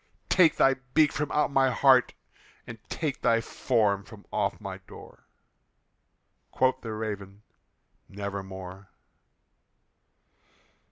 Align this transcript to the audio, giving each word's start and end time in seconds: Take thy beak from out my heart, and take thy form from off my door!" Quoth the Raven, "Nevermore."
Take 0.29 0.55
thy 0.55 0.77
beak 0.95 1.11
from 1.11 1.31
out 1.31 1.51
my 1.51 1.69
heart, 1.69 2.15
and 2.65 2.79
take 2.89 3.21
thy 3.21 3.39
form 3.39 4.03
from 4.03 4.25
off 4.33 4.59
my 4.59 4.79
door!" 4.79 5.27
Quoth 6.49 6.81
the 6.81 6.93
Raven, 6.93 7.43
"Nevermore." 8.09 8.89